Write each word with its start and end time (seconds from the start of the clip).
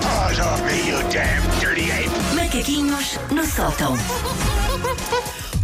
paws 0.00 0.38
off 0.40 0.62
me, 0.64 0.88
you 0.88 0.98
damn 1.10 1.42
dirty 1.60 1.90
ape! 1.90 2.10
Macaquinhos 2.34 3.18
no 3.30 3.44
sótão. 3.46 3.94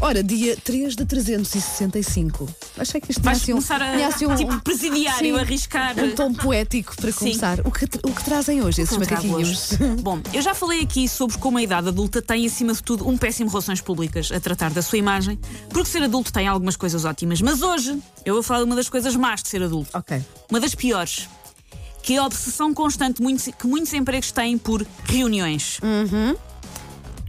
Ora, 0.03 0.23
dia 0.23 0.57
3 0.57 0.97
de 0.97 1.05
365. 1.05 2.49
Achei 2.79 3.03
que 3.03 3.11
isto 3.13 3.23
Vais 3.23 3.43
tinha 3.43 3.59
assim 3.59 3.69
começar 3.69 3.83
a- 3.87 3.93
tinha 3.95 4.09
assim 4.09 4.27
um, 4.27 4.35
tipo 4.35 4.61
presidiário, 4.63 5.35
sim, 5.35 5.39
arriscar. 5.41 5.95
Um 6.03 6.13
tom 6.15 6.33
poético 6.33 6.97
para 6.97 7.13
começar. 7.13 7.61
O 7.67 7.71
que, 7.71 7.85
o 7.85 8.11
que 8.15 8.25
trazem 8.25 8.63
hoje 8.63 8.81
esses 8.81 8.97
macaquinhos? 8.97 9.73
Bom, 10.01 10.19
eu 10.33 10.41
já 10.41 10.55
falei 10.55 10.81
aqui 10.81 11.07
sobre 11.07 11.37
como 11.37 11.59
a 11.59 11.63
idade 11.63 11.89
adulta 11.89 12.23
tem, 12.23 12.47
acima 12.47 12.73
de 12.73 12.83
tudo, 12.83 13.07
um 13.07 13.19
péssimo 13.19 13.51
relações 13.51 13.83
públicas 13.83 14.33
a 14.33 14.41
tratar 14.41 14.71
da 14.71 14.81
sua 14.81 14.97
imagem, 14.97 15.39
porque 15.69 15.91
ser 15.91 16.03
adulto 16.03 16.33
tem 16.33 16.49
algumas 16.49 16.77
coisas 16.77 17.05
ótimas. 17.05 17.43
Mas 17.43 17.61
hoje 17.61 17.99
eu 18.25 18.33
vou 18.35 18.43
falar 18.43 18.61
de 18.61 18.67
uma 18.67 18.77
das 18.77 18.89
coisas 18.89 19.15
más 19.15 19.43
de 19.43 19.51
ser 19.51 19.63
adulto. 19.63 19.91
Ok. 19.93 20.19
Uma 20.51 20.61
das 20.61 20.75
piores. 20.75 21.29
Que 22.03 22.15
é 22.15 22.19
a 22.19 22.25
obsessão 22.27 22.73
constante 22.75 23.23
muito- 23.23 23.53
que 23.53 23.67
muitos 23.67 23.93
empregos 23.93 24.33
têm 24.33 24.57
por 24.59 24.87
reuniões. 25.05 25.79
Uhum. 25.83 26.35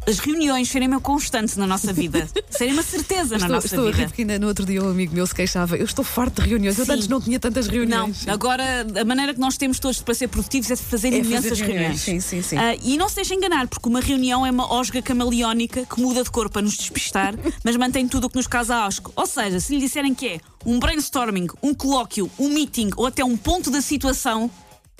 As 0.07 0.17
reuniões 0.17 0.67
serem 0.67 0.87
uma 0.87 0.99
constante 0.99 1.57
na 1.59 1.67
nossa 1.67 1.93
vida. 1.93 2.27
serem 2.49 2.73
uma 2.73 2.81
certeza 2.81 3.31
na 3.37 3.45
Estou, 3.45 3.49
nossa 3.55 3.67
estou 3.67 3.83
a 3.83 3.87
rir 3.87 3.93
vida. 3.95 4.07
porque 4.07 4.21
ainda 4.23 4.39
no 4.39 4.47
outro 4.47 4.65
dia 4.65 4.83
um 4.83 4.89
amigo 4.89 5.13
meu 5.13 5.27
se 5.27 5.35
queixava. 5.35 5.77
Eu 5.77 5.85
estou 5.85 6.03
farto 6.03 6.41
de 6.41 6.49
reuniões. 6.49 6.77
Eu 6.79 6.85
Sim. 6.85 6.91
antes 6.93 7.07
não 7.07 7.21
tinha 7.21 7.39
tantas 7.39 7.67
Não, 7.67 7.73
reuniões. 7.75 8.27
agora 8.27 8.63
a 8.99 9.05
maneira 9.05 9.33
que 9.33 9.39
nós 9.39 9.57
temos 9.57 9.79
todos 9.79 10.01
para 10.01 10.13
ser 10.15 10.27
produtivos 10.27 10.71
é 10.71 10.75
fazer 10.75 11.09
É 11.09 11.11
fazer 11.19 11.27
imensas 11.29 11.59
reuniões. 11.59 11.77
reuniões. 11.79 12.01
Sim, 12.01 12.19
sim, 12.19 12.41
sim. 12.41 12.57
Ah, 12.57 12.75
e 12.81 12.97
não 12.97 13.07
se 13.07 13.15
deixem 13.15 13.37
enganar, 13.37 13.67
porque 13.67 13.87
uma 13.87 13.99
reunião 14.01 14.43
é 14.45 14.49
uma 14.49 14.73
osga 14.73 15.01
camaleónica 15.03 15.85
que 15.85 16.01
muda 16.01 16.23
de 16.23 16.31
cor 16.31 16.49
para 16.49 16.63
nos 16.63 16.75
despistar, 16.75 17.35
mas 17.63 17.75
mantém 17.77 18.07
tudo 18.07 18.25
o 18.25 18.29
que 18.29 18.37
nos 18.37 18.47
causa 18.47 18.83
asco. 18.85 19.13
Ou 19.15 19.27
seja, 19.27 19.59
se 19.59 19.73
lhe 19.75 19.79
disserem 19.81 20.15
que 20.15 20.27
é 20.27 20.39
um 20.65 20.79
brainstorming, 20.79 21.47
um 21.61 21.73
colóquio, 21.75 22.29
um 22.39 22.49
meeting 22.49 22.89
ou 22.97 23.05
até 23.05 23.23
um 23.23 23.37
ponto 23.37 23.69
da 23.69 23.81
situação, 23.81 24.49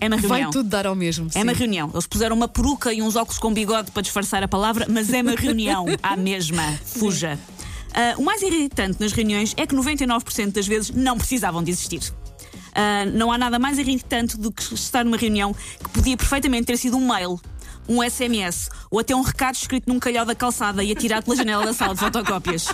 é 0.02 0.08
uma 0.08 0.18
Vai 0.18 0.30
reunião. 0.30 0.52
tudo 0.52 0.68
dar 0.68 0.88
ao 0.88 0.96
mesmo. 0.96 1.28
É 1.28 1.34
sim. 1.34 1.44
uma 1.44 1.54
reunião. 1.54 1.90
Eles 1.94 2.08
puseram 2.08 2.36
uma 2.36 2.48
peruca 2.48 2.92
e 2.92 3.02
uns 3.04 3.16
óculos 3.16 3.38
com 3.38 3.54
bigode 3.54 3.92
para 3.92 4.02
disfarçar 4.02 4.44
a 4.44 4.48
palavra, 4.48 4.88
mas 4.90 5.14
é 5.14 5.22
uma 5.22 5.36
reunião 5.36 5.86
à 6.02 6.18
mesma. 6.18 6.64
Fuja. 6.84 7.38
Ah, 7.94 8.16
o 8.18 8.24
mais 8.24 8.42
irritante 8.42 9.00
nas 9.00 9.12
reuniões 9.12 9.54
é 9.56 9.68
que 9.68 9.76
99% 9.76 10.54
das 10.54 10.68
vezes 10.68 10.90
não 10.90 11.18
precisavam 11.18 11.64
de 11.64 11.70
existir. 11.70 12.02
Ah, 12.74 13.06
não 13.14 13.32
há 13.32 13.38
nada 13.38 13.60
mais 13.60 13.78
irritante 13.78 14.38
do 14.38 14.52
que 14.52 14.74
estar 14.74 15.06
numa 15.06 15.18
reunião 15.18 15.54
que 15.54 15.90
podia 15.90 16.18
perfeitamente 16.18 16.66
ter 16.66 16.78
sido 16.78 16.98
um 16.98 17.08
mail, 17.08 17.40
um 17.88 18.02
SMS 18.02 18.70
ou 18.90 19.00
até 19.00 19.16
um 19.16 19.22
recado 19.22 19.54
escrito 19.56 19.88
num 19.88 20.00
calhau 20.00 20.26
da 20.26 20.34
calçada 20.34 20.84
e 20.84 20.92
atirado 20.92 21.26
pela 21.26 21.36
janela 21.36 21.64
da 21.66 21.74
sala 21.74 21.94
de 21.94 22.00
fotocópias. 22.00 22.70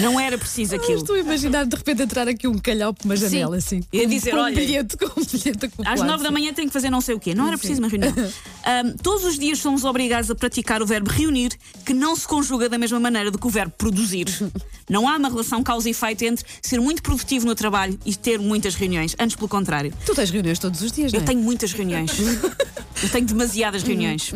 Não 0.00 0.18
era 0.20 0.36
preciso 0.38 0.74
Eu 0.74 0.80
aquilo. 0.80 0.98
Estou 1.00 1.16
a 1.16 1.18
imaginar 1.18 1.64
de 1.66 1.76
repente 1.76 2.02
entrar 2.02 2.28
aqui 2.28 2.46
um 2.48 2.58
calhau 2.58 2.92
por 2.94 3.04
uma 3.04 3.16
janela 3.16 3.56
assim. 3.56 3.82
Com- 3.82 4.06
dizer, 4.08 4.30
com 4.30 4.36
um 4.36 4.40
olha, 4.40 4.54
bilhete, 4.54 4.96
com 4.96 5.20
um 5.20 5.24
bilhete 5.24 5.70
Às 5.84 6.00
nove 6.00 6.22
da 6.22 6.28
sim. 6.28 6.34
manhã 6.34 6.52
tenho 6.52 6.68
que 6.68 6.72
fazer 6.72 6.90
não 6.90 7.00
sei 7.00 7.14
o 7.14 7.20
quê. 7.20 7.34
Não 7.34 7.46
era 7.48 7.56
preciso 7.58 7.80
uma 7.80 7.88
reunião. 7.88 8.12
Ahm, 8.64 8.94
todos 9.02 9.24
os 9.24 9.38
dias 9.38 9.58
somos 9.58 9.84
obrigados 9.84 10.30
a 10.30 10.34
praticar 10.34 10.82
o 10.82 10.86
verbo 10.86 11.10
reunir, 11.10 11.52
que 11.84 11.94
não 11.94 12.14
se 12.14 12.26
conjuga 12.28 12.68
da 12.68 12.76
mesma 12.78 13.00
maneira 13.00 13.30
do 13.30 13.38
que 13.38 13.46
o 13.46 13.50
verbo 13.50 13.72
produzir. 13.76 14.26
Não 14.90 15.06
há 15.08 15.16
uma 15.16 15.28
relação 15.28 15.62
causa 15.62 15.86
e 15.88 15.92
efeito 15.92 16.24
entre 16.24 16.44
ser 16.60 16.80
muito 16.80 17.00
produtivo 17.00 17.46
no 17.46 17.54
trabalho 17.54 17.96
e 18.04 18.12
ter 18.16 18.40
muitas 18.40 18.74
reuniões. 18.74 19.14
Antes, 19.20 19.36
pelo 19.36 19.48
contrário. 19.48 19.92
Tu 20.04 20.12
tens 20.16 20.30
reuniões 20.30 20.58
todos 20.58 20.82
os 20.82 20.90
dias, 20.90 21.12
não 21.12 21.20
Eu 21.20 21.22
é? 21.22 21.26
tenho 21.26 21.40
muitas 21.40 21.72
reuniões. 21.72 22.10
Eu 23.02 23.08
tenho 23.08 23.24
demasiadas 23.24 23.84
reuniões. 23.84 24.32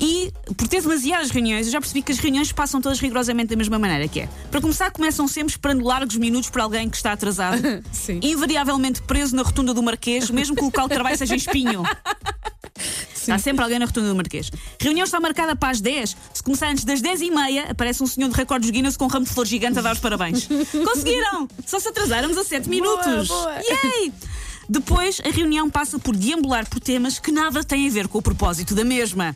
E 0.00 0.32
por 0.56 0.66
ter 0.68 0.82
demasiadas 0.82 1.30
reuniões, 1.30 1.66
eu 1.66 1.72
já 1.72 1.80
percebi 1.80 2.02
que 2.02 2.12
as 2.12 2.18
reuniões 2.18 2.50
passam 2.52 2.80
todas 2.80 2.98
rigorosamente 2.98 3.48
da 3.50 3.56
mesma 3.56 3.78
maneira, 3.78 4.08
que 4.08 4.20
é. 4.20 4.28
Para 4.50 4.60
começar, 4.60 4.90
começam 4.90 5.26
sempre 5.28 5.52
esperando 5.52 5.84
largos 5.84 6.16
minutos 6.16 6.50
por 6.50 6.60
alguém 6.60 6.90
que 6.90 6.96
está 6.96 7.12
atrasado, 7.12 7.62
Sim. 7.92 8.18
invariavelmente 8.22 9.00
preso 9.02 9.34
na 9.36 9.42
rotunda 9.42 9.72
do 9.72 9.82
Marquês, 9.82 10.30
mesmo 10.30 10.56
que 10.56 10.62
o 10.62 10.66
local 10.66 10.88
de 10.88 10.94
trabalho 10.94 11.16
seja 11.16 11.34
em 11.34 11.38
espinho. 11.38 11.82
Está 13.14 13.38
sempre 13.38 13.62
alguém 13.62 13.78
na 13.78 13.86
rotunda 13.86 14.08
do 14.08 14.14
Marquês. 14.14 14.50
Reunião 14.78 15.04
está 15.04 15.18
marcada 15.18 15.56
para 15.56 15.70
as 15.70 15.80
10. 15.80 16.14
Se 16.34 16.42
começar 16.42 16.68
antes 16.68 16.84
das 16.84 17.00
10 17.00 17.22
e 17.22 17.30
meia, 17.30 17.70
aparece 17.70 18.02
um 18.02 18.06
senhor 18.06 18.28
de 18.28 18.36
recordes 18.36 18.68
Guinness 18.68 18.98
com 18.98 19.06
um 19.06 19.08
ramo 19.08 19.24
de 19.24 19.32
flor 19.32 19.46
gigante 19.46 19.78
a 19.78 19.82
dar 19.82 19.94
os 19.94 19.98
parabéns. 20.00 20.46
Conseguiram! 20.84 21.48
Só 21.64 21.78
se 21.78 21.88
atrasáramos 21.88 22.36
a 22.36 22.44
7 22.44 22.68
minutos. 22.68 23.28
boa. 23.28 23.54
Yay! 23.54 24.12
Depois, 24.68 25.22
a 25.24 25.30
reunião 25.30 25.70
passa 25.70 25.98
por 25.98 26.14
deambular 26.14 26.68
por 26.68 26.80
temas 26.80 27.18
que 27.18 27.32
nada 27.32 27.64
têm 27.64 27.88
a 27.88 27.90
ver 27.90 28.08
com 28.08 28.18
o 28.18 28.22
propósito 28.22 28.74
da 28.74 28.84
mesma. 28.84 29.34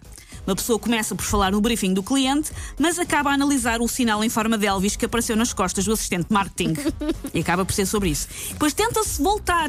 Uma 0.48 0.56
pessoa 0.56 0.78
começa 0.78 1.14
por 1.14 1.26
falar 1.26 1.52
no 1.52 1.60
briefing 1.60 1.92
do 1.92 2.02
cliente, 2.02 2.50
mas 2.78 2.98
acaba 2.98 3.28
a 3.28 3.34
analisar 3.34 3.82
o 3.82 3.86
sinal 3.86 4.24
em 4.24 4.30
forma 4.30 4.56
de 4.56 4.64
Elvis 4.64 4.96
que 4.96 5.04
apareceu 5.04 5.36
nas 5.36 5.52
costas 5.52 5.84
do 5.84 5.92
assistente 5.92 6.28
marketing. 6.30 6.72
E 7.34 7.40
acaba 7.40 7.66
por 7.66 7.74
ser 7.74 7.84
sobre 7.84 8.08
isso. 8.08 8.26
Depois 8.48 8.72
tenta-se 8.72 9.22
voltar 9.22 9.68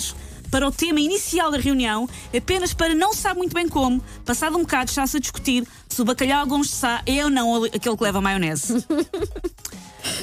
para 0.50 0.66
o 0.66 0.72
tema 0.72 1.02
inicial 1.02 1.52
da 1.52 1.58
reunião, 1.58 2.08
apenas 2.36 2.74
para 2.74 2.96
não 2.96 3.14
se 3.14 3.20
sabe 3.20 3.40
muito 3.40 3.54
bem 3.54 3.68
como, 3.68 4.02
passado 4.24 4.58
um 4.58 4.62
bocado 4.62 4.90
está-se 4.90 5.18
a 5.18 5.20
discutir 5.20 5.68
se 5.90 6.02
o 6.02 6.06
bacalhau 6.06 6.48
Gomes 6.48 6.70
de 6.70 6.76
Sá 6.76 7.02
é 7.06 7.26
ou 7.26 7.30
não 7.30 7.66
aquele 7.66 7.98
que 7.98 8.04
leva 8.04 8.22
maionese. 8.22 8.74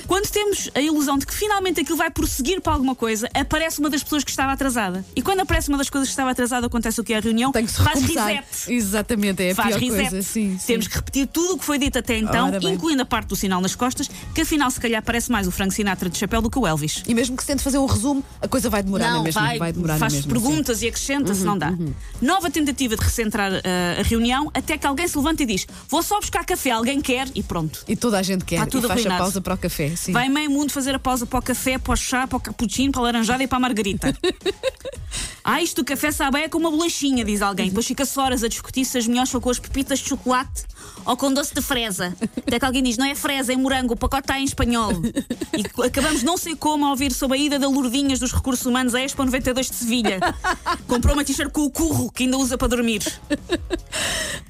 Quando 0.06 0.28
temos 0.28 0.70
a 0.74 0.80
ilusão 0.80 1.18
de 1.18 1.26
que 1.26 1.34
finalmente 1.34 1.80
aquilo 1.80 1.96
vai 1.96 2.10
prosseguir 2.10 2.60
para 2.60 2.72
alguma 2.72 2.94
coisa, 2.94 3.28
aparece 3.34 3.80
uma 3.80 3.90
das 3.90 4.02
pessoas 4.02 4.24
que 4.24 4.30
estava 4.30 4.52
atrasada. 4.52 5.04
E 5.14 5.22
quando 5.22 5.40
aparece 5.40 5.68
uma 5.68 5.78
das 5.78 5.90
coisas 5.90 6.08
que 6.08 6.12
estava 6.12 6.30
atrasada, 6.30 6.66
acontece 6.66 7.00
o 7.00 7.04
que 7.04 7.12
é 7.12 7.18
a 7.18 7.20
reunião? 7.20 7.52
Tem 7.52 7.64
que 7.64 7.72
se 7.72 7.82
faz 7.82 8.00
recomeçar. 8.00 8.28
reset. 8.28 8.72
Exatamente, 8.72 9.42
é 9.42 9.50
a 9.50 9.54
Faz 9.54 9.76
pior 9.76 9.80
reset. 9.80 10.10
coisa. 10.10 10.22
Sim, 10.22 10.56
sim. 10.58 10.66
Temos 10.66 10.88
que 10.88 10.94
repetir 10.94 11.26
tudo 11.26 11.54
o 11.54 11.58
que 11.58 11.64
foi 11.64 11.78
dito 11.78 11.98
até 11.98 12.16
então, 12.18 12.48
Ora 12.48 12.58
incluindo 12.64 13.02
a 13.02 13.06
parte 13.06 13.28
do 13.28 13.36
sinal 13.36 13.60
nas 13.60 13.74
costas, 13.74 14.08
que 14.34 14.40
afinal 14.40 14.70
se 14.70 14.80
calhar 14.80 15.02
parece 15.02 15.30
mais 15.30 15.46
o 15.46 15.50
Frank 15.50 15.74
Sinatra 15.74 16.08
de 16.08 16.18
chapéu 16.18 16.40
do 16.40 16.50
que 16.50 16.58
o 16.58 16.66
Elvis. 16.66 17.02
E 17.06 17.14
mesmo 17.14 17.36
que 17.36 17.42
se 17.42 17.48
tente 17.48 17.62
fazer 17.62 17.78
um 17.78 17.86
resumo, 17.86 18.24
a 18.40 18.48
coisa 18.48 18.68
vai 18.68 18.82
demorar 18.82 19.12
na 19.12 19.22
mesma. 19.22 19.58
vai, 19.58 19.72
demorar 19.72 19.98
faz 19.98 20.12
na 20.12 20.18
mesma. 20.18 20.30
sim. 20.30 20.36
Uhum, 20.36 20.42
perguntas 20.42 20.82
e 20.82 20.88
acrescenta 20.88 21.34
se 21.34 21.44
não 21.44 21.56
dá. 21.56 21.72
Nova 22.20 22.50
tentativa 22.50 22.96
de 22.96 23.02
recentrar 23.02 23.52
uh, 23.52 24.00
a 24.00 24.02
reunião, 24.02 24.50
até 24.54 24.76
que 24.78 24.86
alguém 24.86 25.06
se 25.06 25.16
levanta 25.16 25.42
e 25.42 25.46
diz: 25.46 25.66
Vou 25.88 26.02
só 26.02 26.18
buscar 26.20 26.44
café, 26.44 26.70
alguém 26.70 27.00
quer? 27.00 27.28
E 27.34 27.42
pronto. 27.42 27.84
E 27.88 27.96
toda 27.96 28.18
a 28.18 28.22
gente 28.22 28.44
quer. 28.44 28.56
Está 28.56 28.66
tudo 28.66 28.86
e 28.86 28.88
faz 28.88 29.06
a 29.06 29.18
pausa 29.18 29.40
para 29.40 29.54
o 29.54 29.58
café. 29.58 29.75
Sim. 29.96 30.12
Vai 30.12 30.28
meio 30.28 30.50
mundo 30.50 30.72
fazer 30.72 30.94
a 30.94 30.98
pausa 30.98 31.26
para 31.26 31.38
o 31.38 31.42
café, 31.42 31.78
para 31.78 31.92
o 31.92 31.96
chá, 31.96 32.26
para 32.26 32.36
o 32.36 32.40
cappuccino, 32.40 32.92
para 32.92 33.02
a 33.02 33.04
laranjada 33.04 33.42
e 33.42 33.46
para 33.46 33.58
a 33.58 33.60
margarita. 33.60 34.16
ah, 35.44 35.62
isto 35.62 35.82
do 35.82 35.84
café 35.84 36.10
sabe 36.10 36.40
é 36.40 36.48
com 36.48 36.58
uma 36.58 36.70
bolachinha, 36.70 37.24
diz 37.24 37.42
alguém. 37.42 37.68
Depois 37.68 37.86
fica-se 37.86 38.18
horas 38.18 38.42
a 38.42 38.48
discutir 38.48 38.84
se 38.84 38.96
as 38.96 39.06
melhores 39.06 39.30
são 39.30 39.40
com 39.40 39.50
as 39.50 39.58
pepitas 39.58 39.98
de 39.98 40.08
chocolate 40.08 40.64
ou 41.04 41.16
com 41.16 41.32
doce 41.32 41.54
de 41.54 41.60
fresa. 41.60 42.16
Até 42.38 42.58
que 42.58 42.64
alguém 42.64 42.82
diz, 42.82 42.96
não 42.96 43.06
é 43.06 43.14
fresa, 43.14 43.52
é 43.52 43.56
morango, 43.56 43.94
o 43.94 43.96
pacote 43.96 44.22
está 44.22 44.40
em 44.40 44.44
espanhol. 44.44 44.92
E 45.56 45.84
acabamos 45.86 46.22
não 46.22 46.36
sei 46.36 46.56
como 46.56 46.86
a 46.86 46.90
ouvir 46.90 47.12
sobre 47.12 47.38
a 47.38 47.40
ida 47.40 47.58
da 47.58 47.68
Lourdinhas 47.68 48.18
dos 48.18 48.32
Recursos 48.32 48.64
Humanos 48.64 48.94
à 48.94 49.02
Expo 49.02 49.24
92 49.24 49.70
de 49.70 49.76
Sevilha. 49.76 50.20
Comprou 50.86 51.14
uma 51.14 51.24
t-shirt 51.24 51.50
com 51.50 51.62
o 51.62 51.70
curro 51.70 52.10
que 52.10 52.24
ainda 52.24 52.38
usa 52.38 52.56
para 52.56 52.68
dormir. 52.68 53.02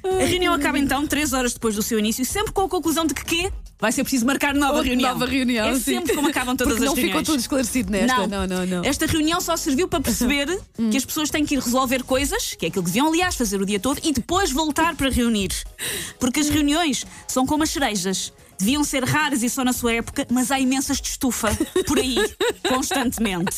A 0.03 0.25
reunião 0.25 0.53
acaba 0.53 0.79
então, 0.79 1.05
três 1.05 1.33
horas 1.33 1.53
depois 1.53 1.75
do 1.75 1.81
seu 1.81 1.99
início, 1.99 2.25
sempre 2.25 2.53
com 2.53 2.61
a 2.61 2.69
conclusão 2.69 3.05
de 3.05 3.13
que 3.13 3.25
quê? 3.25 3.51
Vai 3.79 3.91
ser 3.91 4.03
preciso 4.03 4.25
marcar 4.25 4.55
nova 4.55 4.73
Outra 4.77 4.87
reunião. 4.87 5.13
Nova 5.13 5.25
reunião. 5.25 5.67
É 5.67 5.75
sim. 5.75 5.79
sempre 5.81 6.15
como 6.15 6.27
acabam 6.27 6.55
todas 6.57 6.73
Porque 6.73 6.83
as 6.83 6.89
não 6.89 6.95
ficou 6.95 7.07
reuniões. 7.09 7.27
tudo 7.27 7.39
esclarecido 7.39 7.91
nesta. 7.91 8.27
Não, 8.27 8.47
não, 8.47 8.65
não. 8.65 8.83
Esta 8.83 9.05
reunião 9.05 9.39
só 9.39 9.55
serviu 9.55 9.87
para 9.87 10.01
perceber 10.01 10.47
que 10.89 10.97
as 10.97 11.05
pessoas 11.05 11.29
têm 11.29 11.45
que 11.45 11.55
ir 11.55 11.59
resolver 11.59 12.03
coisas, 12.03 12.55
que 12.55 12.65
é 12.65 12.69
aquilo 12.69 12.83
que 12.83 12.89
deviam, 12.89 13.07
aliás, 13.07 13.35
fazer 13.35 13.61
o 13.61 13.65
dia 13.65 13.79
todo, 13.79 13.99
e 14.03 14.11
depois 14.11 14.51
voltar 14.51 14.95
para 14.95 15.09
reunir. 15.09 15.51
Porque 16.19 16.39
as 16.39 16.49
reuniões 16.49 17.05
são 17.27 17.45
como 17.45 17.63
as 17.63 17.69
cerejas. 17.69 18.33
Deviam 18.59 18.83
ser 18.83 19.03
raras 19.03 19.43
e 19.43 19.49
só 19.49 19.63
na 19.63 19.71
sua 19.71 19.93
época, 19.93 20.25
mas 20.31 20.49
há 20.49 20.59
imensas 20.59 20.99
de 20.99 21.09
estufa 21.09 21.49
por 21.85 21.99
aí, 21.99 22.17
constantemente. 22.67 23.57